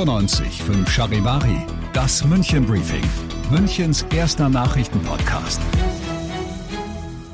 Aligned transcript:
95 0.00 0.62
5 0.62 0.90
Charivari, 0.90 1.66
das 1.92 2.24
München 2.24 2.64
Briefing, 2.64 3.04
Münchens 3.50 4.06
erster 4.14 4.48
Nachrichtenpodcast. 4.48 5.60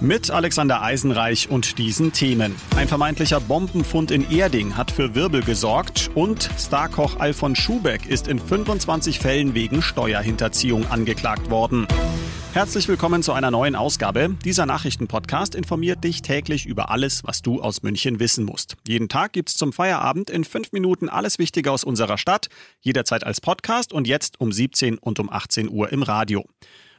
Mit 0.00 0.32
Alexander 0.32 0.82
Eisenreich 0.82 1.48
und 1.48 1.78
diesen 1.78 2.10
Themen. 2.10 2.56
Ein 2.74 2.88
vermeintlicher 2.88 3.38
Bombenfund 3.38 4.10
in 4.10 4.28
Erding 4.32 4.76
hat 4.76 4.90
für 4.90 5.14
Wirbel 5.14 5.44
gesorgt 5.44 6.10
und 6.16 6.50
Starkoch 6.58 7.20
Alfons 7.20 7.56
Schubeck 7.60 8.04
ist 8.06 8.26
in 8.26 8.40
25 8.40 9.20
Fällen 9.20 9.54
wegen 9.54 9.80
Steuerhinterziehung 9.80 10.90
angeklagt 10.90 11.50
worden. 11.50 11.86
Herzlich 12.56 12.88
willkommen 12.88 13.22
zu 13.22 13.34
einer 13.34 13.50
neuen 13.50 13.76
Ausgabe. 13.76 14.34
Dieser 14.46 14.64
Nachrichtenpodcast 14.64 15.54
informiert 15.54 16.02
dich 16.02 16.22
täglich 16.22 16.64
über 16.64 16.88
alles, 16.88 17.22
was 17.22 17.42
du 17.42 17.60
aus 17.60 17.82
München 17.82 18.18
wissen 18.18 18.46
musst. 18.46 18.78
Jeden 18.88 19.10
Tag 19.10 19.34
gibt's 19.34 19.58
zum 19.58 19.74
Feierabend 19.74 20.30
in 20.30 20.42
fünf 20.42 20.72
Minuten 20.72 21.10
alles 21.10 21.38
Wichtige 21.38 21.70
aus 21.70 21.84
unserer 21.84 22.16
Stadt, 22.16 22.48
jederzeit 22.80 23.24
als 23.24 23.42
Podcast 23.42 23.92
und 23.92 24.08
jetzt 24.08 24.40
um 24.40 24.52
17 24.52 24.96
und 24.96 25.20
um 25.20 25.28
18 25.28 25.68
Uhr 25.68 25.92
im 25.92 26.02
Radio. 26.02 26.46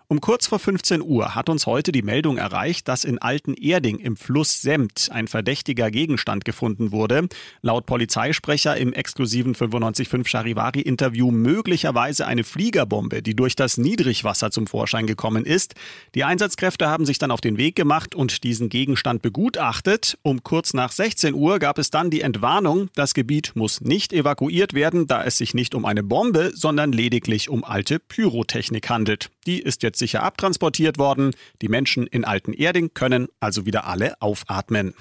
Um 0.09 0.21
kurz 0.21 0.47
vor 0.47 0.57
15 0.57 1.01
Uhr 1.01 1.35
hat 1.35 1.49
uns 1.49 1.65
heute 1.65 1.91
die 1.91 2.01
Meldung 2.01 2.37
erreicht, 2.37 2.87
dass 2.87 3.03
in 3.03 3.17
Alten-Erding 3.17 3.99
im 3.99 4.15
Fluss 4.15 4.61
Semt 4.61 5.09
ein 5.11 5.27
verdächtiger 5.27 5.91
Gegenstand 5.91 6.45
gefunden 6.45 6.93
wurde. 6.93 7.27
Laut 7.61 7.85
Polizeisprecher 7.85 8.77
im 8.77 8.93
exklusiven 8.93 9.51
955 9.51 10.29
Charivari-Interview 10.29 11.29
möglicherweise 11.29 12.25
eine 12.25 12.45
Fliegerbombe, 12.45 13.21
die 13.21 13.35
durch 13.35 13.57
das 13.57 13.75
Niedrigwasser 13.77 14.49
zum 14.49 14.65
Vorschein 14.65 15.07
gekommen 15.07 15.43
ist. 15.43 15.75
Die 16.15 16.23
Einsatzkräfte 16.23 16.87
haben 16.87 17.05
sich 17.05 17.17
dann 17.17 17.31
auf 17.31 17.41
den 17.41 17.57
Weg 17.57 17.75
gemacht 17.75 18.15
und 18.15 18.45
diesen 18.45 18.69
Gegenstand 18.69 19.21
begutachtet. 19.21 20.17
Um 20.21 20.41
kurz 20.41 20.73
nach 20.73 20.93
16 20.93 21.33
Uhr 21.33 21.59
gab 21.59 21.79
es 21.79 21.89
dann 21.89 22.11
die 22.11 22.21
Entwarnung, 22.21 22.87
das 22.95 23.13
Gebiet 23.13 23.57
muss 23.57 23.81
nicht 23.81 24.13
evakuiert 24.13 24.73
werden, 24.73 25.05
da 25.05 25.25
es 25.25 25.37
sich 25.37 25.53
nicht 25.53 25.75
um 25.75 25.83
eine 25.83 26.03
Bombe, 26.03 26.53
sondern 26.55 26.93
lediglich 26.93 27.49
um 27.49 27.65
alte 27.65 27.99
Pyrotechnik 27.99 28.89
handelt. 28.89 29.31
Die 29.47 29.59
ist 29.59 29.81
jetzt 29.81 29.97
sicher 29.97 30.23
abtransportiert 30.23 30.97
worden. 30.97 31.31
Die 31.61 31.69
Menschen 31.69 32.05
in 32.05 32.25
Alten-Erding 32.25 32.93
können 32.93 33.29
also 33.39 33.65
wieder 33.65 33.87
alle 33.87 34.21
aufatmen. 34.21 34.93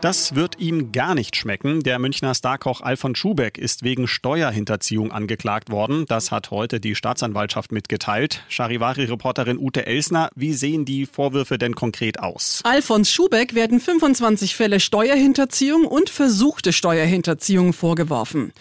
Das 0.00 0.34
wird 0.34 0.58
ihm 0.58 0.92
gar 0.92 1.14
nicht 1.14 1.36
schmecken. 1.36 1.82
Der 1.82 1.98
Münchner 1.98 2.34
Starkoch 2.34 2.80
Alfons 2.80 3.18
Schubeck 3.18 3.58
ist 3.58 3.84
wegen 3.84 4.08
Steuerhinterziehung 4.08 5.12
angeklagt 5.12 5.70
worden. 5.70 6.06
Das 6.08 6.32
hat 6.32 6.50
heute 6.50 6.80
die 6.80 6.94
Staatsanwaltschaft 6.94 7.70
mitgeteilt. 7.70 8.42
Charivari-Reporterin 8.48 9.58
Ute 9.58 9.86
Elsner, 9.86 10.30
wie 10.34 10.54
sehen 10.54 10.84
die 10.86 11.04
Vorwürfe 11.06 11.58
denn 11.58 11.74
konkret 11.74 12.18
aus? 12.18 12.62
Alfons 12.64 13.12
Schubeck 13.12 13.54
werden 13.54 13.78
25 13.78 14.56
Fälle 14.56 14.80
Steuerhinterziehung 14.80 15.84
und 15.84 16.08
versuchte 16.10 16.72
Steuerhinterziehung 16.72 17.74
vorgeworfen. 17.74 18.52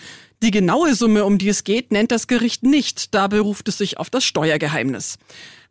Die 0.42 0.52
genaue 0.52 0.96
Summe, 0.96 1.26
um 1.26 1.38
die 1.38 1.50
es 1.50 1.66
geht, 1.66 1.92
nennt 1.92 2.12
das 2.12 2.28
Gericht 2.28 2.64
nicht. 2.64 3.14
Da 3.14 3.28
beruft 3.28 3.68
es 3.68 3.78
sich 3.78 3.98
auf 3.98 4.10
das 4.10 4.24
Steuergeheimnis. 4.24 5.18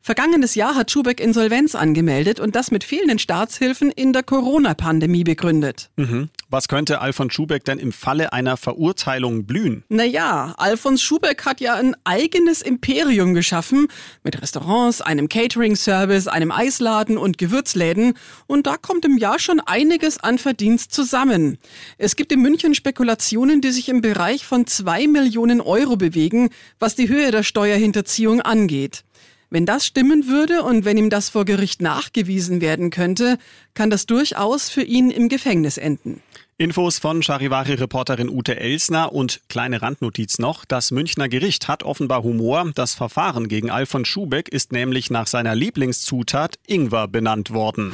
Vergangenes 0.08 0.54
Jahr 0.54 0.74
hat 0.74 0.90
Schubeck 0.90 1.20
Insolvenz 1.20 1.74
angemeldet 1.74 2.40
und 2.40 2.56
das 2.56 2.70
mit 2.70 2.82
fehlenden 2.82 3.18
Staatshilfen 3.18 3.90
in 3.90 4.14
der 4.14 4.22
Corona-Pandemie 4.22 5.22
begründet. 5.22 5.90
Mhm. 5.96 6.30
Was 6.48 6.66
könnte 6.66 7.02
Alfons 7.02 7.34
Schubeck 7.34 7.62
denn 7.66 7.78
im 7.78 7.92
Falle 7.92 8.32
einer 8.32 8.56
Verurteilung 8.56 9.44
blühen? 9.44 9.84
Naja, 9.90 10.54
Alfons 10.56 11.02
Schubeck 11.02 11.44
hat 11.44 11.60
ja 11.60 11.74
ein 11.74 11.94
eigenes 12.04 12.62
Imperium 12.62 13.34
geschaffen 13.34 13.88
mit 14.24 14.40
Restaurants, 14.40 15.02
einem 15.02 15.28
Catering-Service, 15.28 16.26
einem 16.26 16.52
Eisladen 16.52 17.18
und 17.18 17.36
Gewürzläden. 17.36 18.14
Und 18.46 18.66
da 18.66 18.78
kommt 18.78 19.04
im 19.04 19.18
Jahr 19.18 19.38
schon 19.38 19.60
einiges 19.60 20.16
an 20.16 20.38
Verdienst 20.38 20.90
zusammen. 20.90 21.58
Es 21.98 22.16
gibt 22.16 22.32
in 22.32 22.40
München 22.40 22.74
Spekulationen, 22.74 23.60
die 23.60 23.72
sich 23.72 23.90
im 23.90 24.00
Bereich 24.00 24.46
von 24.46 24.66
zwei 24.66 25.06
Millionen 25.06 25.60
Euro 25.60 25.96
bewegen, 25.96 26.48
was 26.78 26.94
die 26.94 27.10
Höhe 27.10 27.30
der 27.30 27.42
Steuerhinterziehung 27.42 28.40
angeht. 28.40 29.04
Wenn 29.50 29.64
das 29.64 29.86
stimmen 29.86 30.28
würde 30.28 30.62
und 30.62 30.84
wenn 30.84 30.98
ihm 30.98 31.08
das 31.08 31.30
vor 31.30 31.46
Gericht 31.46 31.80
nachgewiesen 31.80 32.60
werden 32.60 32.90
könnte, 32.90 33.38
kann 33.72 33.88
das 33.88 34.04
durchaus 34.04 34.68
für 34.68 34.82
ihn 34.82 35.10
im 35.10 35.30
Gefängnis 35.30 35.78
enden. 35.78 36.22
Infos 36.58 36.98
von 36.98 37.22
Charivari-Reporterin 37.22 38.28
Ute 38.28 38.58
Elsner 38.58 39.12
und 39.12 39.40
kleine 39.48 39.80
Randnotiz 39.80 40.38
noch. 40.38 40.64
Das 40.64 40.90
Münchner 40.90 41.28
Gericht 41.28 41.68
hat 41.68 41.82
offenbar 41.82 42.24
Humor. 42.24 42.72
Das 42.74 42.94
Verfahren 42.94 43.48
gegen 43.48 43.70
Alfons 43.70 44.08
Schubeck 44.08 44.48
ist 44.48 44.72
nämlich 44.72 45.08
nach 45.08 45.28
seiner 45.28 45.54
Lieblingszutat 45.54 46.58
Ingwer 46.66 47.08
benannt 47.08 47.52
worden. 47.52 47.92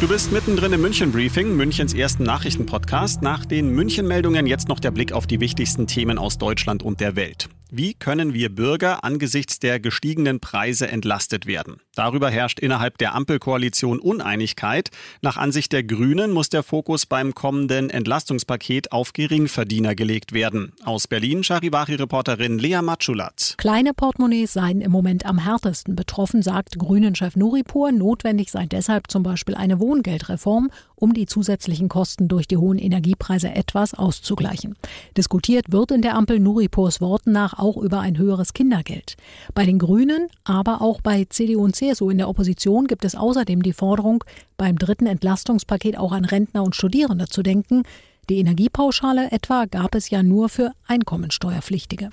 Du 0.00 0.06
bist 0.06 0.30
mittendrin 0.30 0.74
im 0.74 0.80
München 0.80 1.10
Briefing, 1.10 1.56
Münchens 1.56 1.92
ersten 1.92 2.22
Nachrichtenpodcast. 2.22 3.22
Nach 3.22 3.44
den 3.44 3.70
München 3.70 4.06
Meldungen 4.06 4.46
jetzt 4.46 4.68
noch 4.68 4.78
der 4.78 4.92
Blick 4.92 5.12
auf 5.12 5.26
die 5.26 5.40
wichtigsten 5.40 5.88
Themen 5.88 6.18
aus 6.18 6.38
Deutschland 6.38 6.84
und 6.84 7.00
der 7.00 7.16
Welt. 7.16 7.48
Wie 7.70 7.92
können 7.92 8.32
wir 8.32 8.48
Bürger 8.48 9.04
angesichts 9.04 9.58
der 9.58 9.78
gestiegenen 9.78 10.40
Preise 10.40 10.88
entlastet 10.88 11.44
werden? 11.44 11.82
Darüber 11.98 12.30
herrscht 12.30 12.60
innerhalb 12.60 12.96
der 12.98 13.16
Ampelkoalition 13.16 13.98
Uneinigkeit. 13.98 14.90
Nach 15.20 15.36
Ansicht 15.36 15.72
der 15.72 15.82
Grünen 15.82 16.30
muss 16.30 16.48
der 16.48 16.62
Fokus 16.62 17.06
beim 17.06 17.34
kommenden 17.34 17.90
Entlastungspaket 17.90 18.92
auf 18.92 19.12
Geringverdiener 19.12 19.96
gelegt 19.96 20.32
werden. 20.32 20.72
Aus 20.84 21.08
Berlin 21.08 21.42
Charivari-Reporterin 21.42 22.60
Lea 22.60 22.82
Matschulat. 22.82 23.56
Kleine 23.58 23.94
Portemonnaies 23.94 24.52
seien 24.52 24.80
im 24.80 24.92
Moment 24.92 25.26
am 25.26 25.38
härtesten 25.38 25.96
betroffen, 25.96 26.40
sagt 26.40 26.78
Grünen-Chef 26.78 27.34
Nuripur. 27.34 27.90
Notwendig 27.90 28.52
sei 28.52 28.66
deshalb 28.66 29.10
zum 29.10 29.24
Beispiel 29.24 29.56
eine 29.56 29.80
Wohngeldreform, 29.80 30.70
um 30.94 31.14
die 31.14 31.26
zusätzlichen 31.26 31.88
Kosten 31.88 32.28
durch 32.28 32.46
die 32.46 32.58
hohen 32.58 32.78
Energiepreise 32.78 33.48
etwas 33.48 33.94
auszugleichen. 33.94 34.76
Diskutiert 35.16 35.72
wird 35.72 35.90
in 35.90 36.02
der 36.02 36.14
Ampel 36.14 36.38
Nuripurs 36.38 37.00
Worten 37.00 37.32
nach 37.32 37.58
auch 37.58 37.76
über 37.76 37.98
ein 37.98 38.18
höheres 38.18 38.52
Kindergeld. 38.52 39.16
Bei 39.52 39.66
den 39.66 39.80
Grünen, 39.80 40.28
aber 40.44 40.80
auch 40.80 41.00
bei 41.00 41.26
CDU 41.28 41.64
und 41.64 41.74
CSU 41.74 41.87
in 42.10 42.18
der 42.18 42.28
Opposition 42.28 42.86
gibt 42.86 43.04
es 43.04 43.14
außerdem 43.14 43.62
die 43.62 43.72
Forderung, 43.72 44.24
beim 44.56 44.76
dritten 44.76 45.06
Entlastungspaket 45.06 45.96
auch 45.98 46.12
an 46.12 46.24
Rentner 46.24 46.62
und 46.62 46.76
Studierende 46.76 47.26
zu 47.26 47.42
denken. 47.42 47.82
Die 48.30 48.40
Energiepauschale 48.40 49.32
etwa 49.32 49.64
gab 49.64 49.94
es 49.94 50.10
ja 50.10 50.22
nur 50.22 50.50
für 50.50 50.72
Einkommensteuerpflichtige. 50.86 52.10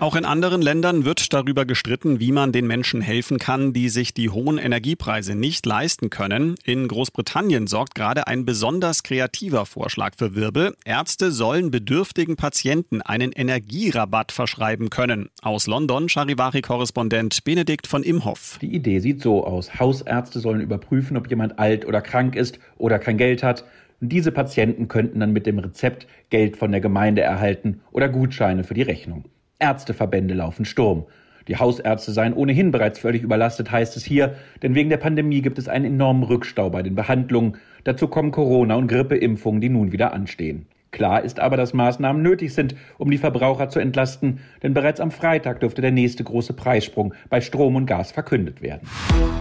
Auch 0.00 0.16
in 0.16 0.24
anderen 0.24 0.62
Ländern 0.62 1.04
wird 1.04 1.34
darüber 1.34 1.66
gestritten, 1.66 2.18
wie 2.18 2.32
man 2.32 2.50
den 2.50 2.66
Menschen 2.66 3.02
helfen 3.02 3.38
kann, 3.38 3.74
die 3.74 3.90
sich 3.90 4.14
die 4.14 4.30
hohen 4.30 4.56
Energiepreise 4.56 5.34
nicht 5.34 5.66
leisten 5.66 6.08
können. 6.08 6.54
In 6.64 6.88
Großbritannien 6.88 7.66
sorgt 7.66 7.94
gerade 7.94 8.26
ein 8.26 8.46
besonders 8.46 9.02
kreativer 9.02 9.66
Vorschlag 9.66 10.14
für 10.16 10.34
Wirbel. 10.34 10.74
Ärzte 10.86 11.30
sollen 11.30 11.70
bedürftigen 11.70 12.36
Patienten 12.36 13.02
einen 13.02 13.30
Energierabatt 13.30 14.32
verschreiben 14.32 14.88
können. 14.88 15.28
Aus 15.42 15.66
London 15.66 16.08
Charivari-Korrespondent 16.08 17.44
Benedikt 17.44 17.86
von 17.86 18.02
Imhoff. 18.02 18.58
Die 18.62 18.74
Idee 18.74 19.00
sieht 19.00 19.20
so 19.20 19.44
aus. 19.44 19.78
Hausärzte 19.78 20.40
sollen 20.40 20.62
überprüfen, 20.62 21.18
ob 21.18 21.28
jemand 21.28 21.58
alt 21.58 21.86
oder 21.86 22.00
krank 22.00 22.34
ist 22.34 22.58
oder 22.78 22.98
kein 22.98 23.18
Geld 23.18 23.42
hat. 23.42 23.64
Diese 24.08 24.32
Patienten 24.32 24.88
könnten 24.88 25.20
dann 25.20 25.32
mit 25.32 25.46
dem 25.46 25.58
Rezept 25.58 26.06
Geld 26.30 26.56
von 26.56 26.72
der 26.72 26.80
Gemeinde 26.80 27.22
erhalten 27.22 27.80
oder 27.90 28.08
Gutscheine 28.08 28.64
für 28.64 28.74
die 28.74 28.82
Rechnung. 28.82 29.24
Ärzteverbände 29.58 30.34
laufen 30.34 30.64
Sturm. 30.64 31.04
Die 31.48 31.56
Hausärzte 31.56 32.12
seien 32.12 32.34
ohnehin 32.34 32.70
bereits 32.70 32.98
völlig 32.98 33.22
überlastet, 33.22 33.70
heißt 33.70 33.96
es 33.96 34.04
hier, 34.04 34.34
denn 34.62 34.74
wegen 34.74 34.90
der 34.90 34.96
Pandemie 34.96 35.42
gibt 35.42 35.58
es 35.58 35.68
einen 35.68 35.84
enormen 35.84 36.22
Rückstau 36.22 36.70
bei 36.70 36.82
den 36.82 36.94
Behandlungen. 36.94 37.56
Dazu 37.84 38.08
kommen 38.08 38.30
Corona- 38.30 38.76
und 38.76 38.88
Grippeimpfungen, 38.88 39.60
die 39.60 39.68
nun 39.68 39.92
wieder 39.92 40.12
anstehen. 40.12 40.66
Klar 40.94 41.24
ist 41.24 41.40
aber, 41.40 41.56
dass 41.56 41.72
Maßnahmen 41.72 42.22
nötig 42.22 42.54
sind, 42.54 42.76
um 42.98 43.10
die 43.10 43.18
Verbraucher 43.18 43.68
zu 43.68 43.80
entlasten, 43.80 44.38
denn 44.62 44.74
bereits 44.74 45.00
am 45.00 45.10
Freitag 45.10 45.58
dürfte 45.58 45.82
der 45.82 45.90
nächste 45.90 46.22
große 46.22 46.52
Preissprung 46.52 47.14
bei 47.28 47.40
Strom 47.40 47.74
und 47.74 47.86
Gas 47.86 48.12
verkündet 48.12 48.62
werden. 48.62 48.88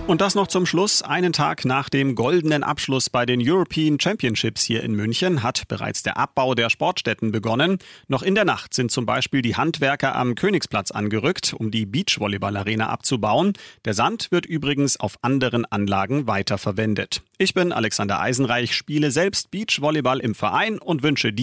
Und 0.08 0.20
das 0.20 0.34
noch 0.34 0.48
zum 0.48 0.66
Schluss. 0.66 1.04
Einen 1.04 1.32
Tag 1.32 1.64
nach 1.64 1.90
dem 1.90 2.16
goldenen 2.16 2.64
Abschluss 2.64 3.12
bei 3.12 3.28
den 3.28 3.40
European 3.40 4.00
Championships 4.00 4.64
hier 4.64 4.84
in 4.84 4.96
München 4.96 5.44
hat 5.44 5.68
bereits 5.68 6.02
der 6.02 6.18
Abbau 6.18 6.56
der 6.56 6.72
Sportstätten 6.72 7.32
begonnen. 7.32 7.78
Noch 8.08 8.24
in 8.24 8.34
der 8.34 8.46
Nacht 8.46 8.74
sind 8.74 8.90
zum 8.90 9.06
Beispiel 9.06 9.44
die 9.44 9.56
Handwerker 9.56 10.16
am 10.16 10.34
Königsplatz 10.34 10.90
angerückt, 10.90 11.54
um 11.54 11.70
die 11.70 11.86
Beachvolleyball-Arena 11.86 12.90
abzubauen. 12.90 13.54
Der 13.86 13.94
Sand 13.94 14.32
wird 14.32 14.48
übrigens 14.48 15.00
auf 15.00 15.20
anderen 15.22 15.66
Anlagen 15.66 16.26
weiterverwendet. 16.26 17.22
Ich 17.38 17.54
bin 17.54 17.72
Alexander 17.72 18.20
Eisenreich, 18.20 18.76
spiele 18.76 19.12
selbst 19.12 19.52
Beachvolleyball 19.52 20.20
im 20.20 20.34
Verein 20.34 20.80
und 20.80 21.04
wünsche 21.04 21.32
dir 21.32 21.43